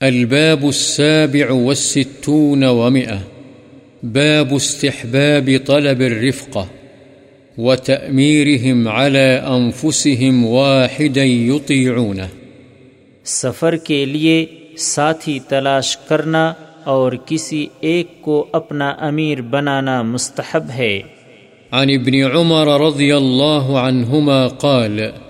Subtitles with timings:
[0.00, 3.16] الباب السابع والستون ومئة.
[4.02, 6.64] باب استحباب طلب الرفقة
[7.58, 12.26] وتأميرهم على أنفسهم واحدا يطيعونه.
[13.24, 14.46] سفر کے لیے
[14.78, 16.54] ساتھی تلاش کرنا
[16.84, 21.00] اور کسی ایک کو اپنا امیر بنانا مستحب ہے۔
[21.70, 25.27] عن ابن عمر رضي الله عنهما قال قال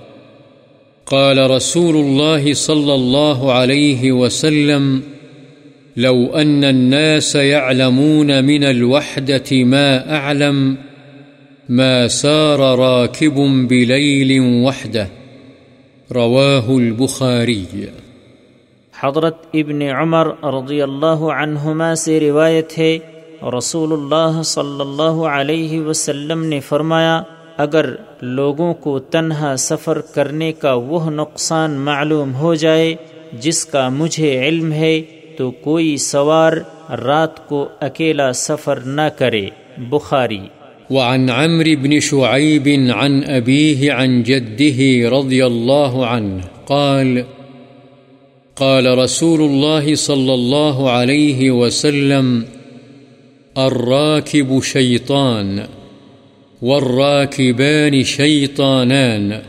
[1.11, 5.03] قال رسول الله صلى الله عليه وسلم،
[5.97, 10.77] لو أن الناس يعلمون من الوحدة ما أعلم،
[11.69, 15.09] ما سار راكب بليل وحده.
[16.15, 17.65] رواه البخاري.
[19.01, 22.99] حضرت ابن عمر رضی اللہ عنہما سے روایت ہے،
[23.59, 27.23] رسول اللہ صلی اللہ علیہ وسلم نے فرمایا
[27.59, 27.87] اگر
[28.23, 32.95] لوگوں کو تنہا سفر کرنے کا وہ نقصان معلوم ہو جائے
[33.33, 35.03] جس کا مجھے علم ہے،
[35.37, 36.53] تو کوئی سوار
[36.91, 39.47] رات کو اکیلا سفر نہ کرے۔
[39.79, 40.41] بخاری۔
[40.91, 47.19] وعن عمرو بن شعيب عن أبيه عن جده رضي الله عنه قال
[48.55, 52.41] قال رسول الله صلى الله عليه وسلم
[53.57, 55.59] الراكب شيطان
[56.63, 59.43] والراكبان شيطانان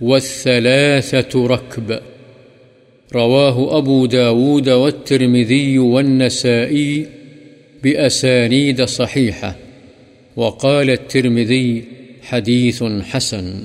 [0.00, 1.98] والثلاثة ركب.
[3.14, 7.06] رواه أبو داود والترمذي والنسائي
[7.82, 9.52] بأسانيد صحيحة.
[10.36, 11.80] وقال الترمذي
[12.30, 13.64] حديث حسن.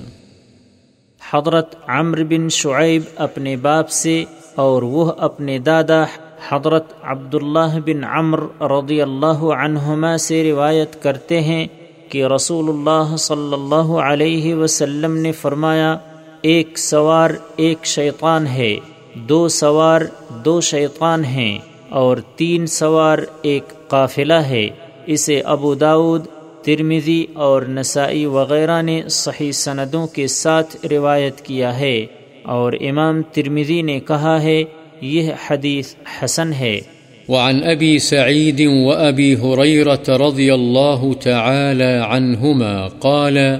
[1.33, 4.23] حضرت عمر بن شعیب اپنے باپ سے
[4.55, 6.03] اور وہ اپنے دادا
[6.49, 11.67] حضرت عبداللہ بن عمر رضی اللہ عنہما سے روایت کرتے ہیں
[12.15, 15.97] کہ رسول اللہ صلی اللہ علیہ وسلم نے فرمایا،
[16.41, 18.75] ایک سوار ایک شیطان ہے،
[19.13, 20.01] دو سوار
[20.45, 24.69] دو شیطان ہیں، اور تین سوار ایک قافلہ ہے۔
[25.05, 26.25] اسے ابو داود
[26.61, 32.05] ترمیزی اور نسائی وغیرہ نے صحیح سندوں کے ساتھ روایت کیا ہے۔
[32.43, 34.63] اور امام ترمیزی نے کہا ہے،
[35.01, 36.81] یہ حدیث حسن ہے۔
[37.27, 43.59] وعن أبي سعيد وأبي هريرة رضي الله تعالى عنهما قال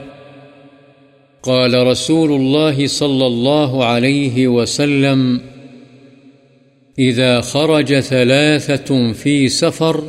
[1.44, 5.42] قال رسول الله صلى الله عليه وسلم،
[7.00, 10.04] إذا خرج ثلاثة في سفر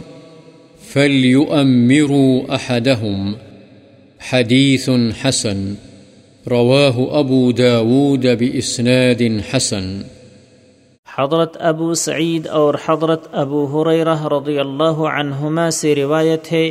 [0.89, 3.37] فليؤمروا أحدهم،
[4.19, 5.75] حديث حسن،
[6.49, 10.16] رواه أبو داود بإسناد حسن.
[11.19, 16.71] حضرت ابو سعید اور حضرت ابو حریرہ رضی اللہ عنہما سے روایت ہے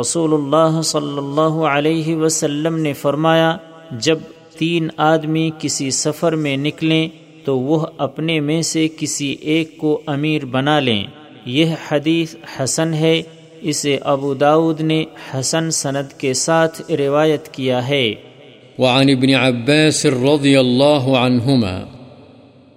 [0.00, 3.56] رسول اللہ صلی اللہ علیہ وسلم نے فرمایا،
[3.90, 4.18] جب
[4.58, 7.08] تین آدمی کسی سفر میں نکلیں
[7.44, 11.04] تو وہ اپنے میں سے کسی ایک کو امیر بنا لیں۔
[11.44, 13.22] یہ حدیث حسن ہے،
[13.60, 18.14] اسے ابو داود نے حسن سند کے ساتھ روایت کیا ہے۔
[18.78, 21.99] وعن ابن عباس رضی اللہ عنہما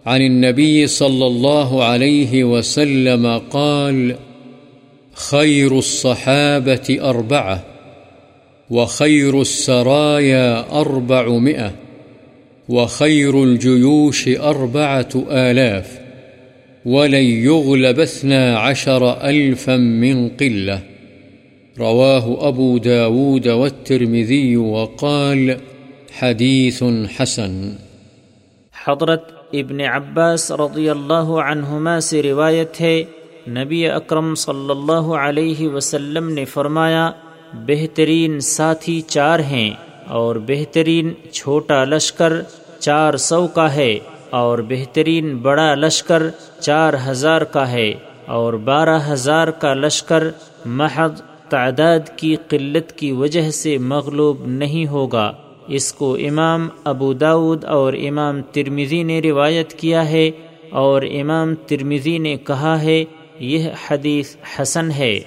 [0.06, 4.16] عن النبي صلى الله عليه وسلم قال
[5.14, 7.64] خير الصحابة أربعة،
[8.70, 11.76] وخير السرايا أربعمائة،
[12.70, 16.00] وخير الجيوش أربعة آلاف،
[16.86, 20.80] ولن يغلب اثنا عشر ألفا من قلة.
[21.80, 25.58] رواه أبو داود والترمذي وقال
[26.12, 27.76] حديث حسن.
[28.72, 33.04] حضرت ابن عباس رضی اللہ عنہما سے روایت ہے،
[33.48, 37.12] نبی اکرم صلی اللہ علیہ وسلم نے فرمایا،
[37.54, 39.72] بہترین ساتھی چار ہیں
[40.08, 42.34] اور بہترین چھوٹا لشکر
[42.80, 44.00] چار سو کا ہے
[44.30, 46.24] اور بہترین بڑا لشکر
[46.60, 47.94] چار ہزار کا ہے
[48.26, 50.24] اور بارہ ہزار کا لشکر
[50.66, 55.32] محض تعداد کی قلت کی وجہ سے مغلوب نہیں ہوگا۔
[55.68, 60.32] اس کو امام ابو داود اور امام ترمیزی نے روایت کیا ہے
[60.70, 63.04] اور امام ترمیزی نے کہا ہے،
[63.40, 65.20] یہ حدیث حسن ہے۔